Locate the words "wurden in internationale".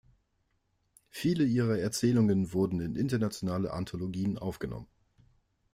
2.53-3.71